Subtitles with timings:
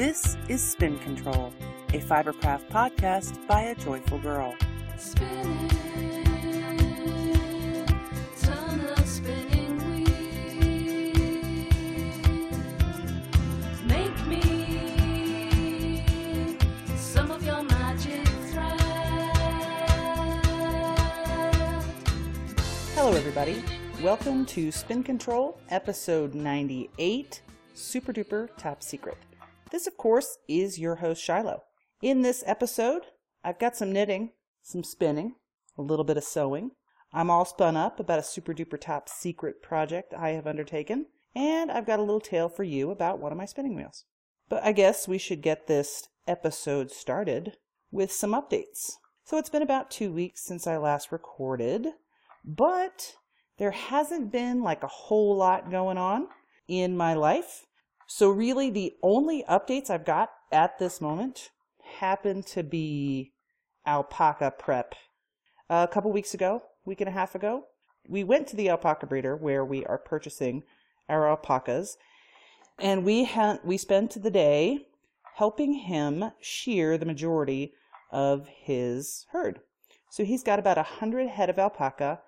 [0.00, 1.52] This is Spin Control,
[1.90, 4.54] a Fibercraft podcast by a joyful girl.
[4.96, 5.68] Spinning,
[8.40, 10.06] turn the spinning wheel.
[13.84, 16.02] Make me
[16.96, 18.80] some of your magic thread.
[22.94, 23.62] Hello, everybody.
[24.02, 27.42] Welcome to Spin Control, episode 98
[27.74, 29.18] Super Duper Top Secret.
[29.70, 31.62] This, of course, is your host, Shiloh.
[32.02, 33.02] In this episode,
[33.44, 35.36] I've got some knitting, some spinning,
[35.78, 36.72] a little bit of sewing.
[37.12, 41.70] I'm all spun up about a super duper top secret project I have undertaken, and
[41.70, 44.04] I've got a little tale for you about one of my spinning wheels.
[44.48, 47.56] But I guess we should get this episode started
[47.92, 48.92] with some updates.
[49.22, 51.86] So it's been about two weeks since I last recorded,
[52.44, 53.14] but
[53.58, 56.26] there hasn't been like a whole lot going on
[56.66, 57.66] in my life.
[58.12, 61.50] So really the only updates I've got at this moment
[62.00, 63.34] happen to be
[63.86, 64.96] alpaca prep.
[65.70, 67.66] A couple weeks ago, week and a half ago,
[68.08, 70.64] we went to the alpaca breeder where we are purchasing
[71.08, 71.96] our alpacas
[72.80, 74.88] and we had we spent the day
[75.36, 77.74] helping him shear the majority
[78.10, 79.60] of his herd.
[80.10, 82.22] So he's got about a hundred head of alpaca,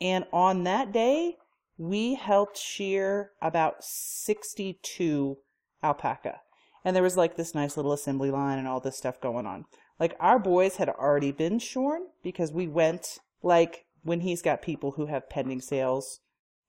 [0.00, 1.36] and on that day
[1.78, 5.38] we helped shear about sixty-two
[5.82, 6.40] alpaca.
[6.84, 9.64] And there was like this nice little assembly line and all this stuff going on.
[9.98, 14.92] Like our boys had already been shorn because we went like when he's got people
[14.92, 16.20] who have pending sales,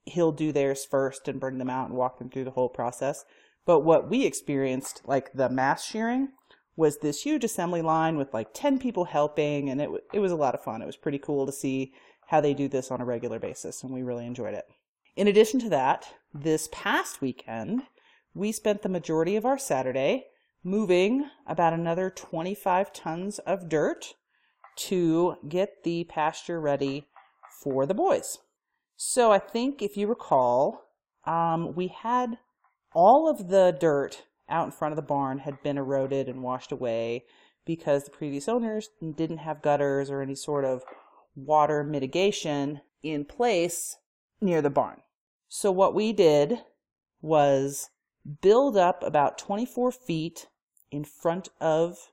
[0.06, 3.26] he'll do theirs first and bring them out and walk them through the whole process.
[3.66, 6.30] But what we experienced, like the mass shearing,
[6.76, 10.38] was this huge assembly line with like 10 people helping, and it, it was a
[10.38, 10.82] lot of fun.
[10.82, 11.94] It was pretty cool to see
[12.28, 14.66] how they do this on a regular basis, and we really enjoyed it.
[15.16, 17.84] In addition to that, this past weekend,
[18.34, 20.28] we spent the majority of our Saturday
[20.64, 24.14] moving about another 25 tons of dirt
[24.75, 27.08] to get the pasture ready
[27.62, 28.38] for the boys.
[28.96, 30.86] So I think if you recall,
[31.25, 32.38] um, we had
[32.94, 36.72] all of the dirt out in front of the barn had been eroded and washed
[36.72, 37.25] away
[37.66, 40.84] because the previous owners didn't have gutters or any sort of
[41.36, 43.98] water mitigation in place
[44.41, 45.01] near the barn.
[45.47, 46.59] So what we did
[47.22, 47.89] was
[48.41, 50.47] build up about 24 feet
[50.91, 52.11] in front of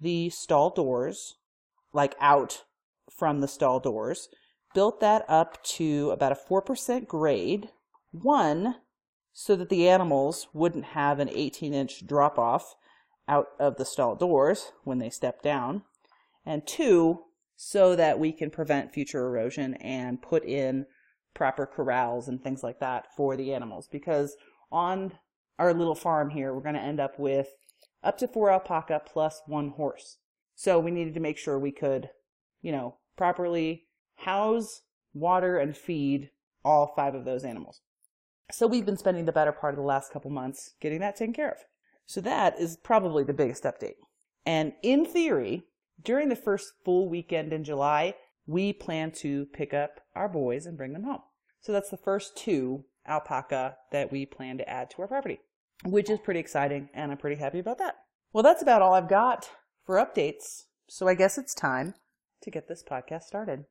[0.00, 1.36] the stall doors,
[1.92, 2.64] like out
[3.10, 4.28] from the stall doors,
[4.74, 7.70] built that up to about a 4% grade.
[8.12, 8.76] One,
[9.32, 12.74] so that the animals wouldn't have an 18 inch drop off
[13.28, 15.82] out of the stall doors when they step down.
[16.44, 17.24] And two,
[17.56, 20.86] so that we can prevent future erosion and put in
[21.36, 23.86] proper corrals and things like that for the animals.
[23.86, 24.36] Because
[24.72, 25.12] on
[25.58, 27.48] our little farm here, we're going to end up with
[28.02, 30.18] up to four alpaca plus one horse.
[30.54, 32.08] So we needed to make sure we could,
[32.62, 33.84] you know, properly
[34.16, 34.82] house,
[35.12, 36.30] water, and feed
[36.64, 37.82] all five of those animals.
[38.50, 41.34] So we've been spending the better part of the last couple months getting that taken
[41.34, 41.58] care of.
[42.06, 43.96] So that is probably the biggest update.
[44.46, 45.64] And in theory,
[46.02, 48.14] during the first full weekend in July,
[48.46, 51.22] we plan to pick up our boys and bring them home.
[51.60, 55.40] So that's the first two alpaca that we plan to add to our property,
[55.84, 57.96] which is pretty exciting and I'm pretty happy about that.
[58.32, 59.50] Well, that's about all I've got
[59.84, 60.64] for updates.
[60.88, 61.94] So I guess it's time
[62.42, 63.64] to get this podcast started.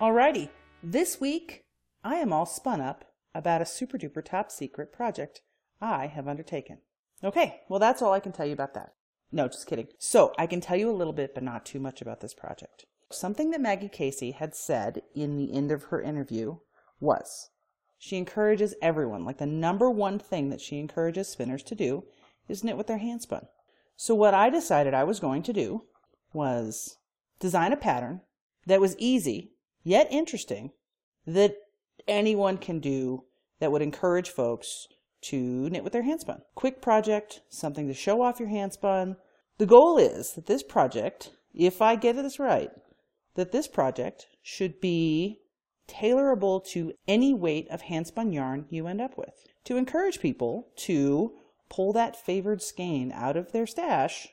[0.00, 0.48] Alrighty,
[0.82, 1.64] this week
[2.02, 3.04] I am all spun up
[3.34, 5.42] about a super duper top secret project
[5.80, 6.78] I have undertaken.
[7.22, 8.94] Okay, well, that's all I can tell you about that.
[9.32, 9.88] No, just kidding.
[9.98, 12.84] So, I can tell you a little bit, but not too much about this project.
[13.10, 16.58] Something that Maggie Casey had said in the end of her interview
[17.00, 17.50] was
[17.98, 22.04] she encourages everyone, like the number one thing that she encourages spinners to do
[22.48, 23.46] is knit with their hand spun.
[23.96, 25.84] So, what I decided I was going to do
[26.32, 26.96] was
[27.38, 28.20] design a pattern
[28.66, 29.52] that was easy
[29.82, 30.72] yet interesting
[31.26, 31.56] that
[32.08, 33.24] anyone can do
[33.60, 34.88] that would encourage folks
[35.22, 36.42] to knit with their handspun.
[36.54, 39.16] Quick project, something to show off your handspun.
[39.58, 42.70] The goal is that this project, if I get this right,
[43.34, 45.38] that this project should be
[45.88, 51.32] tailorable to any weight of handspun yarn you end up with to encourage people to
[51.68, 54.28] pull that favored skein out of their stash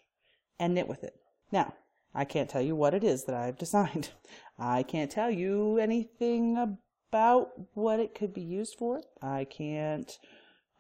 [0.60, 1.16] and knit with it.
[1.52, 1.74] Now,
[2.14, 4.10] I can't tell you what it is that I've designed.
[4.58, 6.78] I can't tell you anything
[7.12, 9.02] about what it could be used for.
[9.22, 10.18] I can't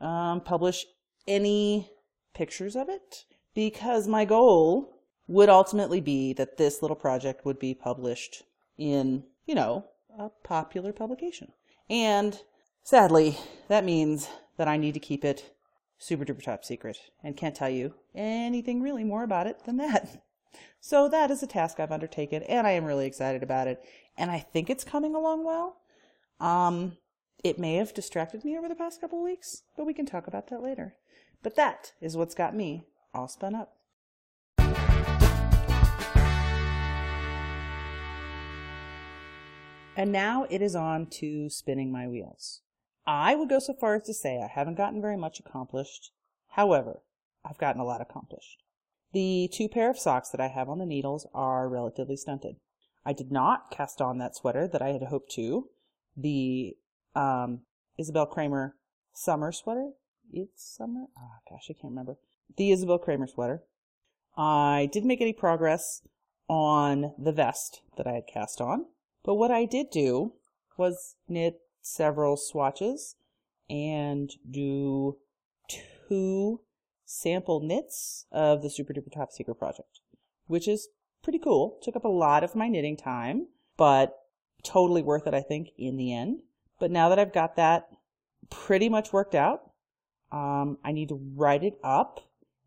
[0.01, 0.85] um, publish
[1.27, 1.89] any
[2.33, 4.95] pictures of it because my goal
[5.27, 8.43] would ultimately be that this little project would be published
[8.77, 9.85] in, you know,
[10.17, 11.51] a popular publication.
[11.89, 12.39] And
[12.89, 13.37] Sadly,
[13.67, 15.53] that means that I need to keep it
[15.99, 20.23] super duper top secret and can't tell you anything really more about it than that.
[20.81, 23.83] So that is a task I've undertaken and I am really excited about it.
[24.17, 25.77] And I think it's coming along well.
[26.39, 26.97] Um,
[27.43, 30.47] it may have distracted me over the past couple weeks, but we can talk about
[30.47, 30.95] that later.
[31.41, 32.83] But that is what's got me
[33.13, 33.75] all spun up.
[39.95, 42.61] And now it is on to spinning my wheels.
[43.05, 46.11] I would go so far as to say I haven't gotten very much accomplished.
[46.49, 47.01] However,
[47.43, 48.63] I've gotten a lot accomplished.
[49.11, 52.57] The two pair of socks that I have on the needles are relatively stunted.
[53.05, 55.69] I did not cast on that sweater that I had hoped to.
[56.15, 56.75] The
[57.15, 57.61] um,
[57.99, 58.73] Isabell Kraemer
[59.13, 59.91] summer sweater.
[60.31, 61.05] It's summer.
[61.17, 62.17] Oh gosh, I can't remember.
[62.57, 63.63] The Isabell Kraemer sweater.
[64.37, 66.01] I didn't make any progress
[66.47, 68.85] on the vest that I had cast on,
[69.23, 70.33] but what I did do
[70.77, 73.15] was knit several swatches
[73.69, 75.17] and do
[75.67, 76.61] two
[77.05, 79.99] sample knits of the Super Duper Top Secret project,
[80.47, 80.89] which is
[81.23, 81.77] pretty cool.
[81.81, 83.47] Took up a lot of my knitting time,
[83.77, 84.15] but
[84.63, 86.39] totally worth it, I think, in the end.
[86.79, 87.89] But now that I've got that
[88.49, 89.71] pretty much worked out,
[90.31, 92.21] um, I need to write it up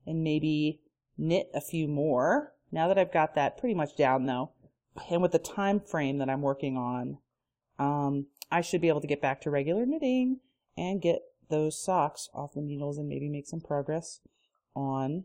[0.06, 0.81] and maybe
[1.17, 2.53] knit a few more.
[2.70, 4.50] Now that I've got that pretty much down though,
[5.11, 7.19] and with the time frame that I'm working on,
[7.79, 10.41] um, I should be able to get back to regular knitting
[10.76, 14.20] and get those socks off the needles and maybe make some progress
[14.75, 15.25] on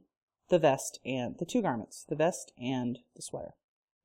[0.50, 3.54] the vest and the two garments, the vest and the sweater.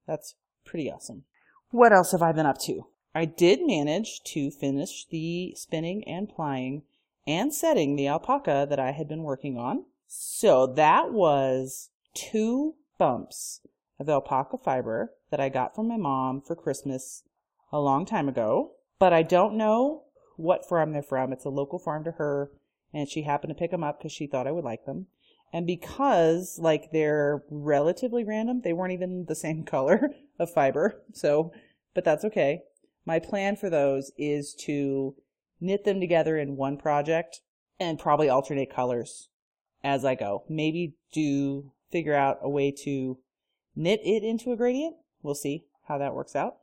[0.06, 1.25] That's pretty awesome.
[1.70, 2.87] What else have I been up to?
[3.14, 6.82] I did manage to finish the spinning and plying
[7.26, 9.85] and setting the alpaca that I had been working on.
[10.06, 13.61] So that was two bumps
[13.99, 17.23] of alpaca fiber that I got from my mom for Christmas
[17.70, 18.73] a long time ago.
[18.99, 20.05] But I don't know
[20.37, 21.32] what farm they're from.
[21.32, 22.50] It's a local farm to her,
[22.93, 25.06] and she happened to pick them up because she thought I would like them.
[25.53, 31.03] And because like they're relatively random, they weren't even the same color of fiber.
[31.12, 31.53] So,
[31.94, 32.62] but that's okay.
[33.04, 35.14] My plan for those is to
[35.60, 37.40] knit them together in one project
[37.78, 39.28] and probably alternate colors
[39.82, 40.44] as I go.
[40.49, 43.19] Maybe do figure out a way to
[43.75, 44.96] knit it into a gradient.
[45.22, 46.56] We'll see how that works out.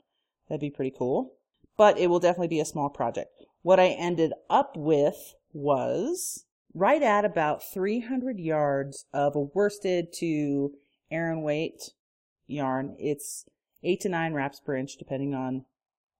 [0.47, 1.33] That'd be pretty cool.
[1.77, 3.31] But it will definitely be a small project.
[3.61, 10.73] What I ended up with was right at about 300 yards of a worsted to
[11.11, 11.91] Aran weight
[12.47, 12.95] yarn.
[12.99, 13.45] It's
[13.83, 15.65] eight to nine wraps per inch, depending on,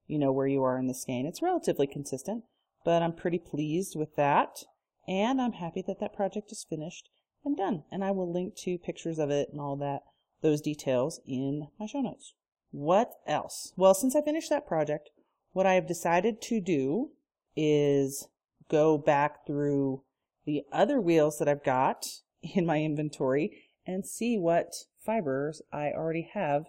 [0.10, 1.26] you know, where you are in the skein.
[1.26, 2.44] It's relatively consistent,
[2.84, 4.64] but I'm pretty pleased with that.
[5.08, 7.10] And I'm happy that that project is finished
[7.46, 7.84] and done.
[7.92, 10.02] And I will link to pictures of it and all that,
[10.42, 12.34] those details in my show notes.
[12.72, 13.72] What else?
[13.78, 15.12] Well, since I finished that project,
[15.54, 17.12] what I have decided to do
[17.56, 18.28] is
[18.70, 20.04] go back through
[20.46, 22.08] the other wheels that I've got
[22.42, 26.66] in my inventory and see what fibers I already have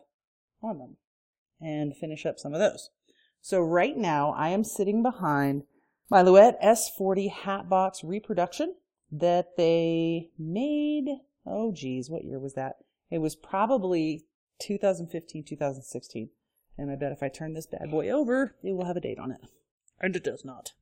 [0.63, 0.97] on them
[1.61, 2.91] and finish up some of those.
[3.41, 5.65] So right now I am sitting behind
[6.11, 8.75] my Louet S40 Hatbox reproduction
[9.11, 11.09] that they made,
[11.47, 12.77] oh geez, what year was that?
[13.11, 14.25] It was probably
[14.61, 16.31] 2015, 2016.
[16.79, 19.19] And I bet if I turn this bad boy over, it will have a date
[19.19, 19.41] on it.
[20.01, 20.73] And it does not.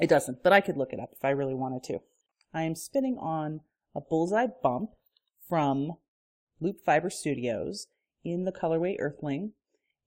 [0.00, 2.00] It doesn't, but I could look it up if I really wanted to.
[2.52, 3.60] I am spinning on
[3.94, 4.90] a bullseye bump
[5.48, 5.92] from
[6.60, 7.88] Loop Fiber Studios
[8.24, 9.52] in the colorway Earthling.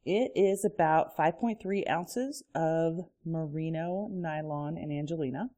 [0.09, 5.49] It is about 5.3 ounces of merino, nylon, and Angelina.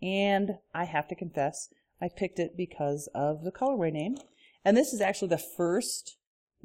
[0.00, 1.68] And I have to confess,
[2.00, 4.16] I picked it because of the colorway name.
[4.64, 6.16] And this is actually the first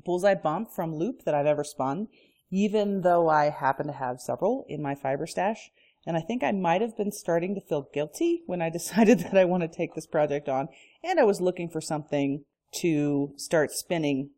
[0.06, 2.08] bullseye bump from Loop that I've ever spun,
[2.52, 5.72] even though I happen to have several in my fiber stash.
[6.06, 9.38] And I think I might have been starting to feel guilty when I decided that
[9.40, 10.68] I want to take this project on.
[11.04, 14.30] And I was looking for something to start spinning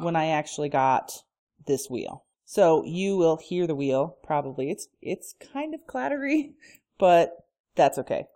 [0.00, 1.12] when I actually got
[1.66, 2.25] this wheel.
[2.48, 4.70] So you will hear the wheel probably.
[4.70, 6.52] It's it's kind of clattery,
[6.98, 7.32] but
[7.74, 8.26] that's okay.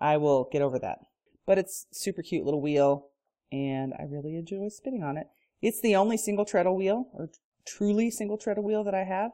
[0.00, 0.98] I will get over that.
[1.46, 3.06] But it's super cute little wheel
[3.52, 5.28] and I really enjoy spinning on it.
[5.62, 7.30] It's the only single treadle wheel or
[7.64, 9.30] truly single treadle wheel that I have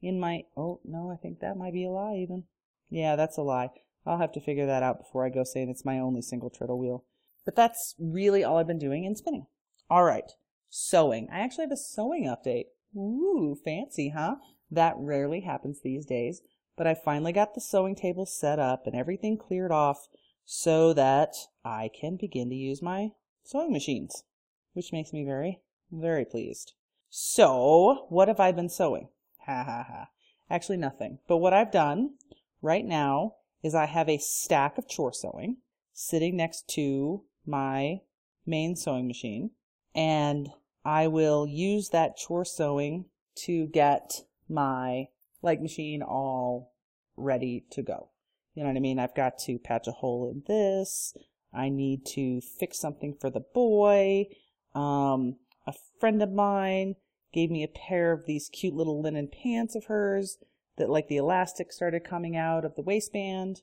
[0.00, 2.44] in my oh no, I think that might be a lie even.
[2.88, 3.70] Yeah, that's a lie.
[4.06, 6.78] I'll have to figure that out before I go saying it's my only single treadle
[6.78, 7.04] wheel.
[7.44, 9.46] But that's really all I've been doing in spinning.
[9.90, 10.30] All right.
[10.70, 11.28] Sewing.
[11.32, 12.66] I actually have a sewing update.
[12.96, 14.36] Ooh, fancy, huh?
[14.70, 16.42] That rarely happens these days.
[16.76, 20.08] But I finally got the sewing table set up and everything cleared off
[20.44, 21.34] so that
[21.64, 23.12] I can begin to use my
[23.44, 24.24] sewing machines,
[24.72, 26.72] which makes me very, very pleased.
[27.10, 29.08] So, what have I been sewing?
[29.46, 30.08] Ha ha ha.
[30.48, 31.18] Actually, nothing.
[31.28, 32.14] But what I've done
[32.62, 35.58] right now is I have a stack of chore sewing
[35.92, 38.00] sitting next to my
[38.46, 39.50] main sewing machine,
[39.94, 40.50] and
[40.84, 43.06] I will use that chore sewing
[43.44, 45.08] to get my
[45.42, 46.72] leg machine all
[47.16, 48.08] ready to go.
[48.54, 48.98] You know what I mean?
[48.98, 51.14] I've got to patch a hole in this.
[51.54, 54.26] I need to fix something for the boy.
[54.74, 55.36] Um,
[55.66, 56.96] a friend of mine
[57.32, 60.38] gave me a pair of these cute little linen pants of hers
[60.76, 63.62] that like the elastic started coming out of the waistband.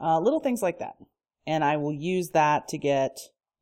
[0.00, 0.94] Uh, little things like that.
[1.46, 3.18] And I will use that to get,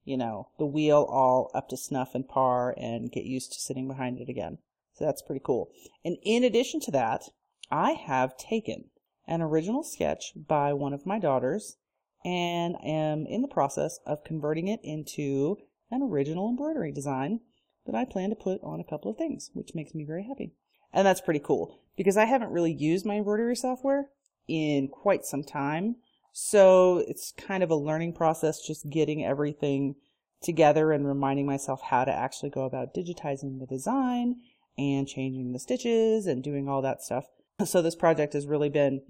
[0.08, 3.86] you know, the wheel all up to snuff and par and get used to sitting
[3.86, 4.58] behind it again.
[4.94, 5.70] So that's pretty cool.
[6.04, 7.24] And in addition to that,
[7.70, 8.86] I have taken
[9.26, 11.76] an original sketch by one of my daughters
[12.24, 15.58] and am in the process of converting it into
[15.90, 17.40] an original embroidery design
[17.86, 20.52] that I plan to put on a couple of things, which makes me very happy.
[20.92, 24.08] And that's pretty cool because I haven't really used my embroidery software
[24.48, 25.96] in quite some time.
[26.32, 29.96] So it's kind of a learning process, just getting everything
[30.42, 34.36] together and reminding myself how to actually go about digitizing the design
[34.76, 37.24] and changing the stitches and doing all that stuff.
[37.64, 39.02] So this project has really been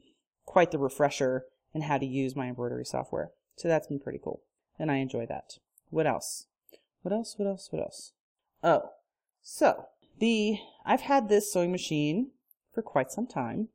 [0.47, 1.45] quite the refresher
[1.75, 3.31] in how to use my embroidery software.
[3.57, 4.43] So that's been pretty cool.
[4.79, 5.59] And I enjoy that.
[5.91, 6.47] What else?
[7.03, 7.35] What else?
[7.37, 7.69] What else?
[7.71, 8.13] What else?
[8.63, 8.91] Oh,
[9.43, 9.87] so
[10.19, 12.31] the I've had this sewing machine
[12.73, 13.69] for quite some time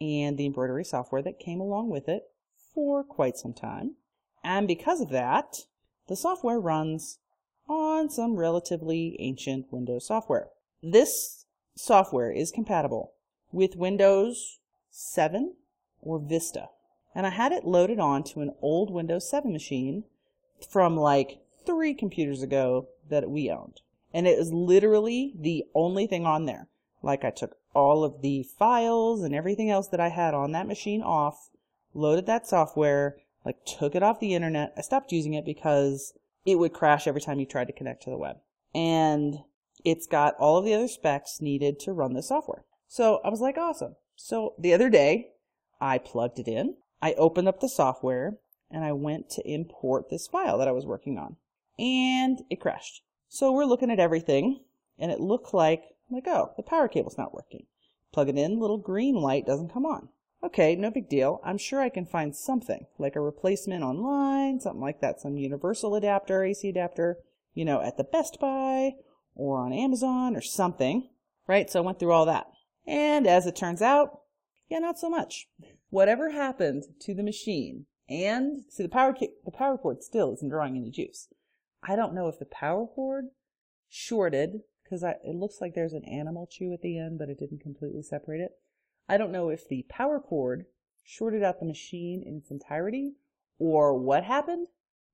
[0.00, 2.24] and the embroidery software that came along with it
[2.74, 3.96] for quite some time.
[4.42, 5.66] And because of that,
[6.08, 7.18] the software runs
[7.68, 10.48] on some relatively ancient Windows software.
[10.82, 11.46] This
[11.76, 13.12] software is compatible
[13.52, 14.58] with Windows
[14.90, 15.54] 7
[16.00, 16.68] or Vista.
[17.14, 20.04] And I had it loaded onto an old Windows 7 machine
[20.68, 23.80] from like three computers ago that we owned.
[24.12, 26.68] And it was literally the only thing on there.
[27.02, 30.66] Like I took all of the files and everything else that I had on that
[30.66, 31.49] machine off,
[31.94, 34.72] loaded that software, like took it off the internet.
[34.76, 38.10] I stopped using it because it would crash every time you tried to connect to
[38.10, 38.36] the web.
[38.74, 39.40] And
[39.84, 42.64] it's got all of the other specs needed to run the software.
[42.88, 43.96] So I was like, awesome.
[44.16, 45.30] So the other day,
[45.80, 48.38] I plugged it in, I opened up the software,
[48.70, 51.36] and I went to import this file that I was working on.
[51.78, 53.02] And it crashed.
[53.28, 54.60] So we're looking at everything,
[54.98, 57.66] and it looked like, like, oh, the power cable's not working.
[58.12, 60.08] Plug it in, little green light doesn't come on.
[60.42, 61.40] Okay, no big deal.
[61.44, 65.94] I'm sure I can find something, like a replacement online, something like that, some universal
[65.94, 67.18] adapter, AC adapter,
[67.52, 68.92] you know, at the Best Buy
[69.34, 71.10] or on Amazon or something,
[71.46, 71.70] right?
[71.70, 72.46] So I went through all that.
[72.86, 74.20] And as it turns out,
[74.70, 75.48] yeah, not so much.
[75.90, 80.76] Whatever happened to the machine and see the power the power cord still isn't drawing
[80.76, 81.28] any juice.
[81.82, 83.26] I don't know if the power cord
[83.88, 87.60] shorted because it looks like there's an animal chew at the end, but it didn't
[87.60, 88.52] completely separate it.
[89.08, 90.66] I don't know if the power cord
[91.04, 93.14] shorted out the machine in its entirety
[93.58, 94.68] or what happened,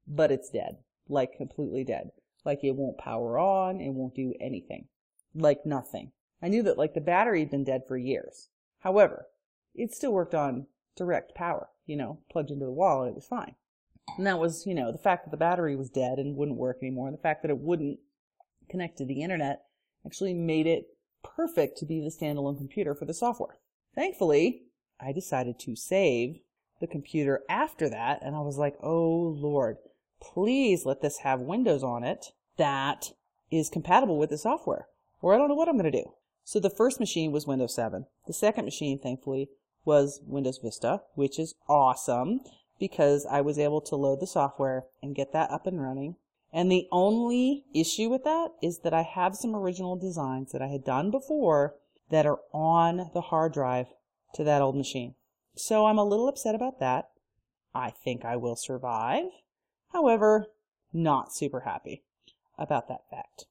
[0.07, 0.79] but it's dead,
[1.09, 2.11] like completely dead.
[2.45, 4.87] Like it won't power on, it won't do anything,
[5.35, 6.13] like nothing.
[6.43, 8.49] I knew that like the battery had been dead for years.
[8.81, 9.27] However,
[9.75, 10.67] it still worked on
[10.97, 13.55] direct power, you know, plugged into the wall and it was fine.
[14.17, 16.79] And that was, you know, the fact that the battery was dead and wouldn't work
[16.81, 17.99] anymore, and the fact that it wouldn't
[18.71, 19.63] connect to the internet
[20.07, 20.87] actually made it
[21.25, 23.59] perfect to be the standalone computer for the software.
[23.97, 24.63] Thankfully,
[25.01, 26.39] I decided to save
[26.81, 29.79] the computer after that, and I was like, oh Lord,
[30.21, 32.27] please let this have Windows on it
[32.59, 33.13] that
[33.51, 34.87] is compatible with the software,
[35.21, 36.13] or I don't know what I'm going to do.
[36.45, 38.07] So the first machine was Windows 7.
[38.27, 39.49] The second machine, thankfully,
[39.85, 42.41] was Windows Vista, which is awesome
[42.79, 46.17] because I was able to load the software and get that up and running.
[46.53, 50.69] And the only issue with that is that I have some original designs that I
[50.69, 51.75] had done before
[52.11, 53.87] that are on the hard drive
[54.35, 55.15] to that old machine.
[55.55, 57.11] So I'm a little upset about that.
[57.75, 59.27] I think I will survive.
[59.93, 60.47] However,
[60.93, 62.03] not super happy
[62.59, 63.47] about that fact.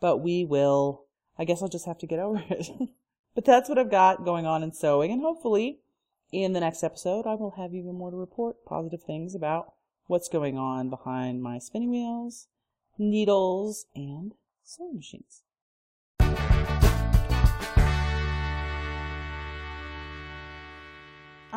[0.00, 1.04] But we will,
[1.38, 2.70] I guess I'll just have to get over it.
[3.34, 5.78] but that's what I've got going on in sewing, and hopefully
[6.32, 9.74] in the next episode, I will have even more to report positive things about
[10.06, 12.48] what's going on behind my spinning wheels,
[12.98, 15.41] needles, and sewing machines.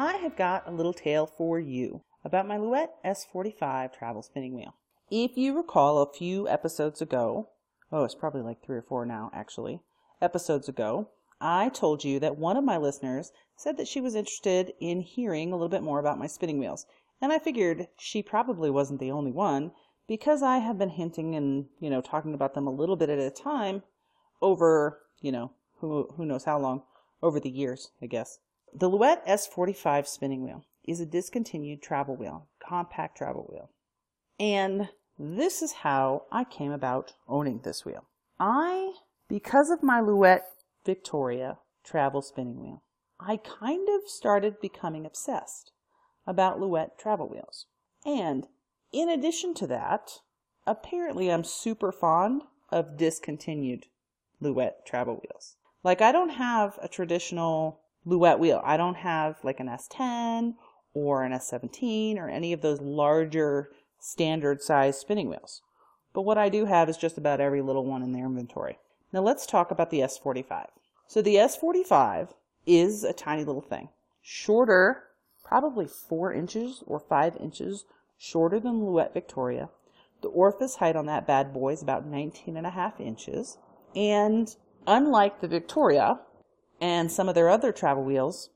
[0.05, 4.75] I have got a little tale for you about my Louet S45 travel spinning wheel.
[5.09, 7.49] If you recall a few episodes ago,
[7.91, 9.79] oh, it's probably like three or four now, actually,
[10.21, 11.09] episodes ago,
[11.41, 15.51] I told you that one of my listeners said that she was interested in hearing
[15.51, 16.85] a little bit more about my spinning wheels.
[17.19, 19.71] And I figured she probably wasn't the only one
[20.07, 23.17] because I have been hinting and, you know, talking about them a little bit at
[23.17, 23.81] a time
[24.39, 26.83] over, you know, who, who knows how long,
[27.23, 28.37] over the years, I guess.
[28.77, 33.69] The Louet S45 spinning wheel is a discontinued travel wheel, compact travel wheel.
[34.37, 38.03] And this is how I came about owning this wheel.
[38.37, 38.95] I,
[39.29, 40.41] because of my Louet
[40.85, 42.83] Victoria travel spinning wheel,
[43.17, 45.71] I kind of started becoming obsessed
[46.27, 47.67] about Louet travel wheels.
[48.05, 48.45] And
[48.91, 50.19] in addition to that,
[50.67, 53.85] apparently I'm super fond of discontinued
[54.41, 55.55] Louet travel wheels.
[55.81, 58.61] Like I don't have a traditional Louet wheel.
[58.63, 60.55] I don't have like an S10
[60.93, 65.61] or an S17 or any of those larger standard size spinning wheels.
[66.13, 68.77] But what I do have is just about every little one in their inventory.
[69.11, 70.67] Now let's talk about the S45.
[71.07, 72.29] So the S45
[72.65, 73.89] is a tiny little thing.
[74.21, 75.03] Shorter,
[75.43, 77.85] probably four inches or five inches
[78.17, 79.69] shorter than Louette Victoria.
[80.21, 83.57] The orifice height on that bad boy is about 19 and a half inches.
[83.95, 84.55] And
[84.87, 86.19] unlike the Victoria
[86.79, 88.49] and some of their other travel wheels,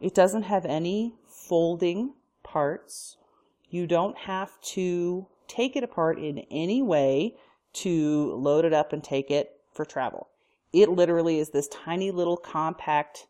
[0.00, 3.16] it doesn't have any folding parts.
[3.68, 7.36] You don't have to take it apart in any way
[7.72, 10.28] to load it up and take it for travel.
[10.72, 13.26] It literally is this tiny little compact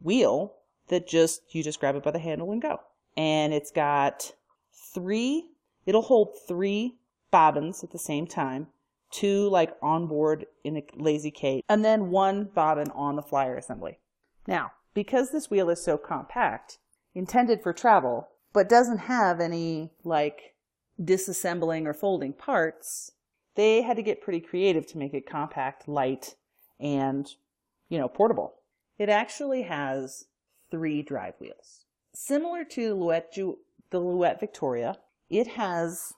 [0.00, 0.54] wheel
[0.88, 2.80] that just, you just grab it by the handle and go.
[3.16, 4.32] And it's got
[4.72, 5.50] three,
[5.86, 6.96] it'll hold three
[7.30, 8.68] bobbins at the same time,
[9.10, 13.56] two like on board in a lazy Kate, and then one bobbin on the flyer
[13.56, 13.98] assembly.
[14.46, 16.78] Now, because this wheel is so compact,
[17.14, 20.54] intended for travel, but doesn't have any like
[21.00, 23.12] disassembling or folding parts,
[23.54, 26.34] they had to get pretty creative to make it compact, light,
[26.78, 27.34] and,
[27.88, 28.54] you know, portable.
[28.98, 30.26] It actually has
[30.70, 31.84] three drive wheels.
[32.14, 33.58] Similar to Louet, Ju-
[33.90, 34.96] the Louet Victoria,
[35.28, 36.12] it has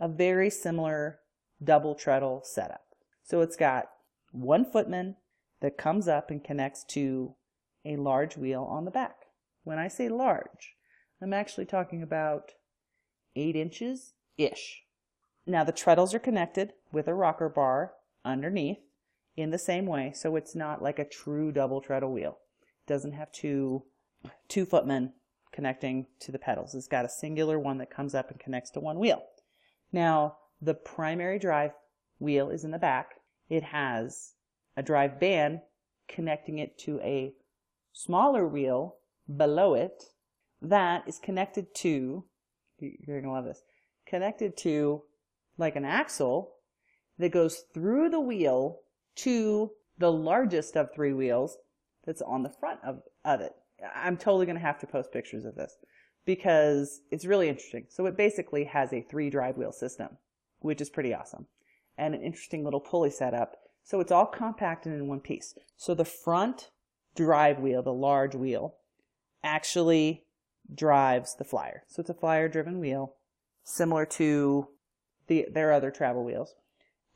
[0.00, 1.18] a very similar
[1.62, 2.84] double treadle setup.
[3.22, 3.90] So it's got
[4.32, 5.16] one footman
[5.60, 7.34] that comes up and connects to
[7.84, 9.16] a large wheel on the back.
[9.64, 10.74] When I say large,
[11.20, 12.52] I'm actually talking about
[13.34, 14.82] eight inches ish.
[15.46, 17.92] Now the treadles are connected with a rocker bar
[18.24, 18.78] underneath
[19.36, 22.38] in the same way, so it's not like a true double treadle wheel.
[22.86, 23.84] It doesn't have two
[24.48, 25.12] two footmen
[25.52, 26.74] connecting to the pedals.
[26.74, 29.22] It's got a singular one that comes up and connects to one wheel.
[29.92, 31.72] Now, the primary drive
[32.18, 33.10] wheel is in the back.
[33.48, 34.34] It has
[34.76, 35.60] a drive band
[36.08, 37.32] connecting it to a
[37.92, 38.96] smaller wheel
[39.36, 40.04] below it
[40.62, 42.24] that is connected to,
[42.78, 43.62] you're going to love this,
[44.06, 45.02] connected to
[45.56, 46.54] like an axle
[47.18, 48.80] that goes through the wheel
[49.16, 51.58] to the largest of three wheels
[52.04, 53.52] that's on the front of, of it.
[53.94, 55.76] I'm totally going to have to post pictures of this
[56.24, 57.86] because it's really interesting.
[57.88, 60.08] So it basically has a three drive wheel system,
[60.60, 61.46] which is pretty awesome
[61.98, 63.56] and an interesting little pulley setup.
[63.82, 65.54] So it's all compacted in one piece.
[65.76, 66.70] So the front
[67.16, 68.76] drive wheel, the large wheel,
[69.42, 70.24] actually
[70.72, 71.82] drives the flyer.
[71.88, 73.14] So it's a flyer driven wheel,
[73.64, 74.68] similar to
[75.26, 76.54] the, their other travel wheels.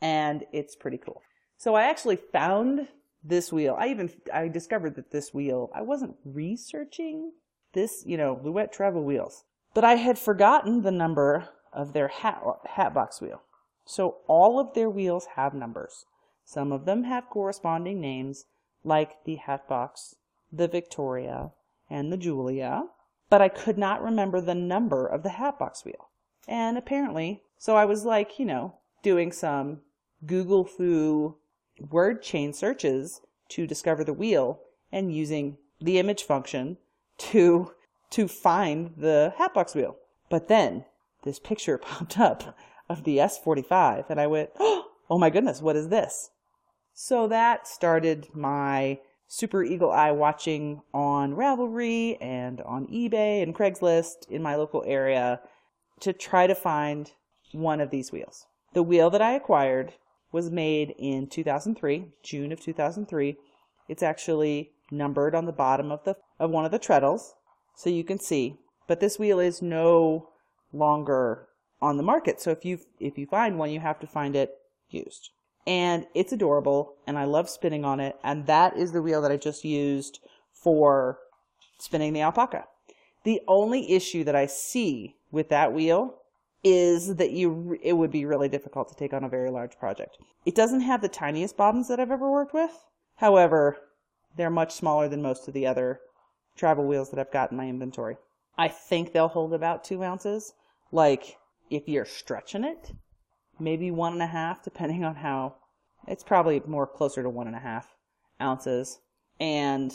[0.01, 1.23] And it's pretty cool.
[1.57, 2.89] So I actually found
[3.23, 3.77] this wheel.
[3.79, 7.33] I even, I discovered that this wheel, I wasn't researching
[7.73, 12.43] this, you know, Louet travel wheels, but I had forgotten the number of their hat,
[12.65, 13.43] hat box wheel.
[13.85, 16.05] So all of their wheels have numbers.
[16.45, 18.45] Some of them have corresponding names,
[18.85, 20.17] like the Hatbox,
[20.51, 21.53] the Victoria,
[21.89, 22.85] and the Julia,
[23.31, 26.11] but I could not remember the number of the Hatbox wheel.
[26.49, 29.81] And apparently, so I was like, you know, doing some
[30.27, 31.37] Google Foo
[31.81, 36.77] word chain searches to discover the wheel and using the image function
[37.19, 37.73] to
[38.11, 39.97] to find the Hatbox wheel.
[40.29, 40.85] But then
[41.25, 42.57] this picture popped up
[42.89, 46.31] of the S45 and I went, oh, "Oh my goodness, what is this?"
[46.95, 54.29] So that started my super eagle eye watching on Ravelry and on eBay and Craigslist
[54.29, 55.41] in my local area
[56.01, 57.13] to try to find
[57.53, 58.47] one of these wheels.
[58.75, 59.95] The wheel that I acquired
[60.33, 63.37] was made in 2003, June of 2003.
[63.89, 67.35] It's actually numbered on the bottom of the of one of the treadles
[67.75, 68.59] so you can see.
[68.87, 70.29] But this wheel is no
[70.73, 71.49] longer
[71.81, 72.41] on the market.
[72.41, 74.51] So if you if you find one, you have to find it
[74.89, 75.31] used
[75.67, 78.17] and it's adorable and I love spinning on it.
[78.25, 80.21] And that is the wheel that I just used
[80.53, 81.19] for
[81.79, 82.65] spinning the alpaca.
[83.25, 86.19] The only issue that I see with that wheel
[86.65, 90.17] is that you, it would be really difficult to take on a very large project.
[90.45, 92.71] It doesn't have the tiniest bobbins that I've ever worked with.
[93.17, 93.77] However,
[94.37, 96.01] they're much smaller than most of the other
[96.57, 98.17] travel wheels that I've got in my inventory.
[98.57, 100.55] I think they'll hold about two ounces.
[100.93, 101.39] Like,
[101.71, 102.93] if you're stretching it,
[103.59, 105.57] maybe one and a half, depending on how.
[106.07, 107.95] It's probably more closer to one and a half
[108.41, 108.99] ounces,
[109.41, 109.93] and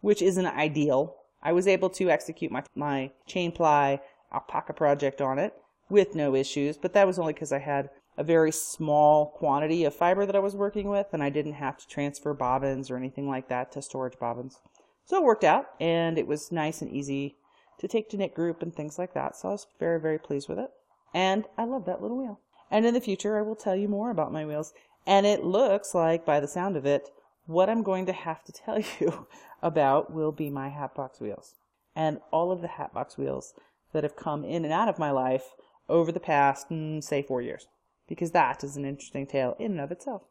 [0.00, 4.00] which isn't ideal I was able to execute my, my chain ply
[4.32, 5.54] alpaca project on it
[5.88, 9.94] with no issues, but that was only because I had a very small quantity of
[9.94, 13.28] fiber that I was working with and I didn't have to transfer bobbins or anything
[13.28, 14.60] like that to storage bobbins.
[15.06, 17.36] So it worked out and it was nice and easy
[17.80, 19.36] to take to knit group and things like that.
[19.36, 20.70] So I was very, very pleased with it.
[21.12, 22.40] And I love that little wheel.
[22.70, 24.72] And in the future, I will tell you more about my wheels.
[25.06, 27.08] And it looks like, by the sound of it,
[27.46, 29.26] what I'm going to have to tell you
[29.62, 31.54] about will be my Hatbox wheels.
[31.96, 33.54] And all of the Hatbox wheels
[33.92, 35.54] that have come in and out of my life
[35.88, 37.66] over the past, mm, say, four years.
[38.08, 40.22] Because that is an interesting tale in and of itself.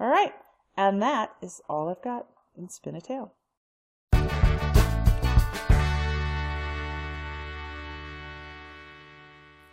[0.00, 0.32] All right.
[0.76, 3.34] And that is all I've got in Spin a Tale.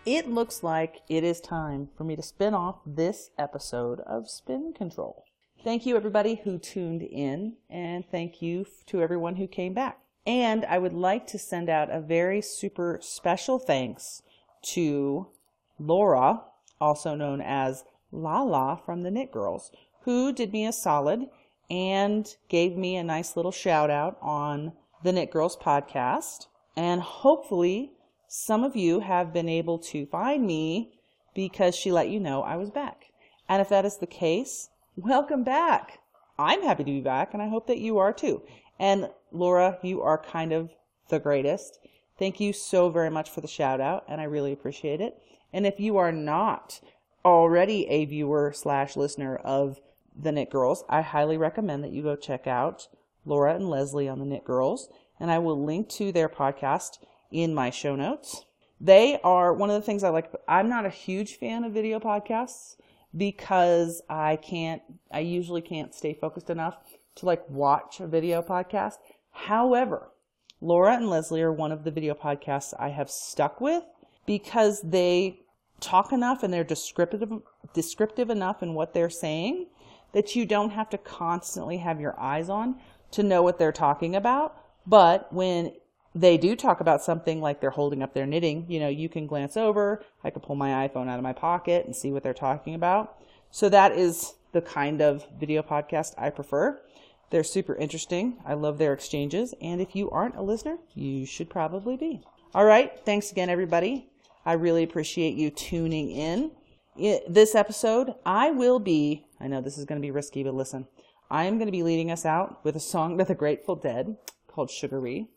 [0.06, 4.74] It looks like it is time for me to spin off this episode of Spin
[4.74, 5.24] Control.
[5.62, 10.00] Thank you, everybody who tuned in, and thank you to everyone who came back.
[10.26, 14.22] And I would like to send out a very super special thanks
[14.74, 15.28] to
[15.78, 16.44] Laura,
[16.80, 19.70] also known as Lala from the Knit Girls,
[20.04, 21.28] who did me a solid
[21.70, 24.72] and gave me a nice little shout out on
[25.04, 26.48] the Knit Girls podcast.
[26.78, 27.92] And hopefully,
[28.32, 30.94] some of you have been able to find me
[31.34, 33.06] because she let you know I was back.
[33.50, 35.98] And if that is the case, welcome back.
[36.38, 38.44] I'm happy to be back, and I hope that you are too.
[38.80, 40.70] And Laura, you are kind of
[41.10, 41.80] the greatest.
[42.20, 45.18] Thank you so very much for the shout out, and I really appreciate it.
[45.52, 46.82] And if you are not
[47.26, 49.80] already a viewer slash listener of
[50.16, 52.90] the Knit Girls, I highly recommend that you go check out
[53.26, 54.88] Laura and Leslie on the Knit Girls,
[55.20, 57.00] and I will link to their podcast
[57.32, 58.46] in my show notes.
[58.82, 60.32] They are one of the things I like.
[60.48, 62.76] I'm not a huge fan of video podcasts
[63.16, 66.78] because I can't, I usually can't stay focused enough
[67.16, 68.96] to like watch a video podcast.
[69.32, 70.12] However,
[70.62, 73.84] Laura and Leslie are one of the video podcasts I have stuck with
[74.26, 75.40] because they
[75.80, 77.32] talk enough and they're descriptive
[77.74, 79.68] descriptive enough in what they're saying
[80.12, 82.76] that you don't have to constantly have your eyes on
[83.12, 84.58] to know what they're talking about.
[84.86, 85.74] But when
[86.16, 89.28] they do talk about something like they're holding up their knitting, you know, you can
[89.28, 90.04] glance over.
[90.24, 93.18] I can pull my iPhone out of my pocket and see what they're talking about.
[93.52, 96.82] So that is the kind of video podcast I prefer.
[97.30, 98.38] They're super interesting.
[98.44, 99.54] I love their exchanges.
[99.62, 102.24] And if you aren't a listener, you should probably be.
[102.56, 102.92] All right.
[103.06, 104.10] Thanks again, everybody.
[104.46, 106.52] I really appreciate you tuning in.
[107.28, 110.88] This episode, I will be, I know this is going to be risky, but listen,
[111.30, 114.18] I am going to be leading us out with a song by the Grateful Dead
[114.48, 115.28] called Sugaree.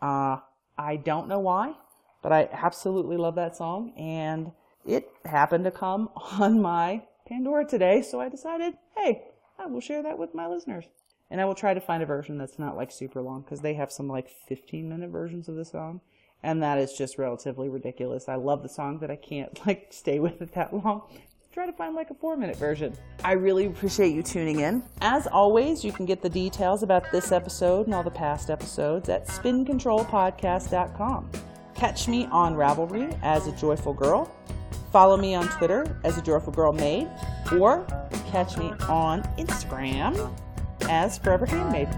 [0.00, 0.38] Uh,
[0.76, 1.74] I don't know why,
[2.22, 3.92] but I absolutely love that song.
[3.96, 4.52] And
[4.86, 8.02] it happened to come on my Pandora today.
[8.02, 9.22] So I decided, hey,
[9.58, 10.86] I will share that with my listeners.
[11.30, 13.74] And I will try to find a version that's not like super long because they
[13.74, 16.00] have some like 15 minute versions of the song.
[16.42, 18.28] And that is just relatively ridiculous.
[18.28, 21.02] I love the song, but I can't like stay with it that long.
[21.58, 22.94] Try to find like a four minute version.
[23.24, 24.80] I really appreciate you tuning in.
[25.00, 29.08] As always, you can get the details about this episode and all the past episodes
[29.08, 31.30] at spincontrolpodcast.com.
[31.74, 34.32] Catch me on Ravelry as a joyful girl.
[34.92, 37.08] Follow me on Twitter as a joyful girl maid,
[37.50, 37.84] or
[38.30, 40.32] catch me on Instagram
[40.88, 41.88] as Forever Handmade.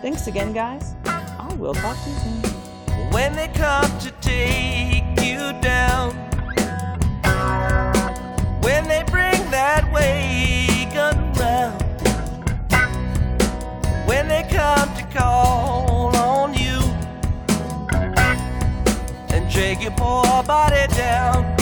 [0.00, 0.94] Thanks again, guys.
[1.04, 2.40] I will talk to you soon.
[3.10, 6.31] when they come to take you down.
[19.82, 21.61] Your poor body down.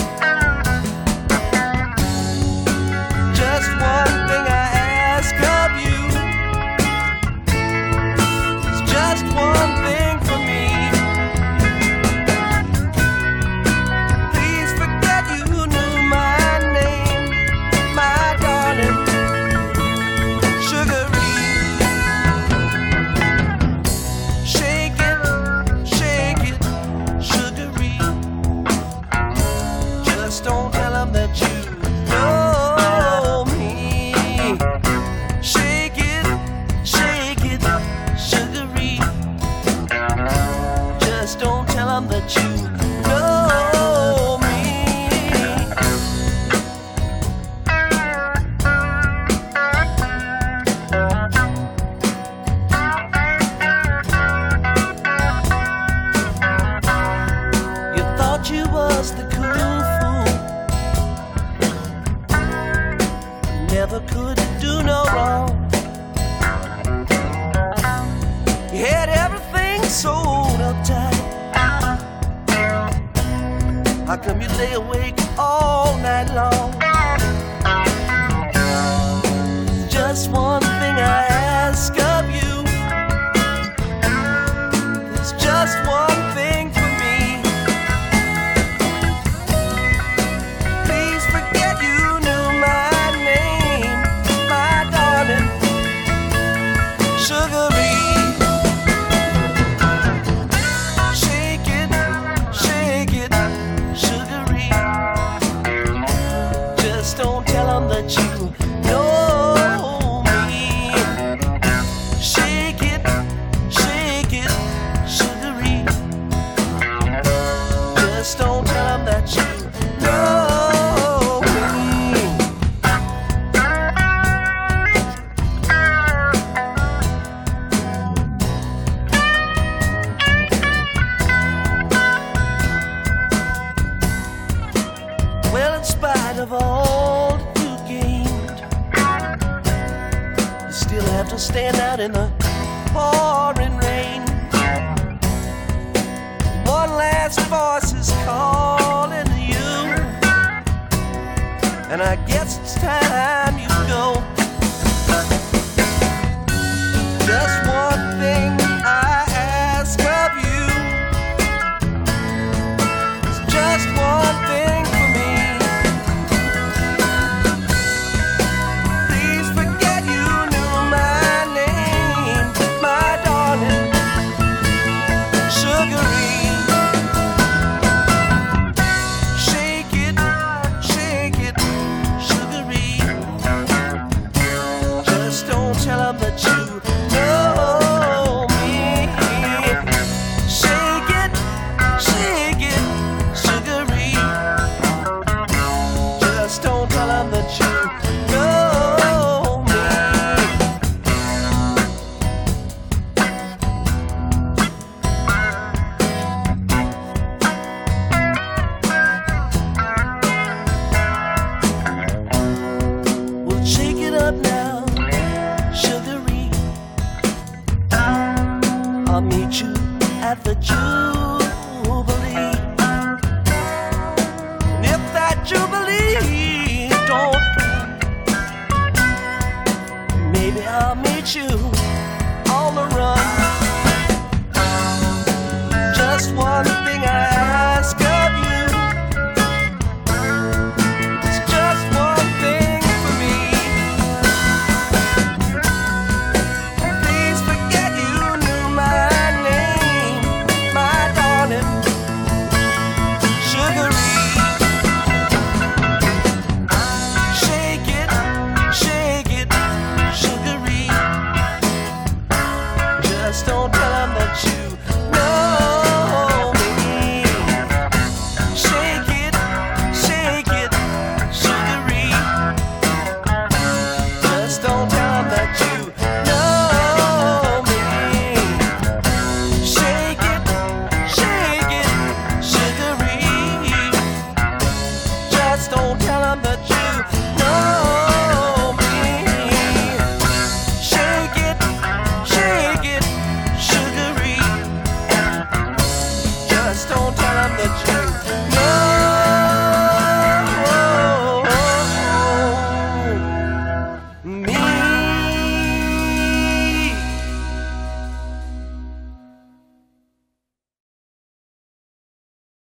[152.00, 152.29] I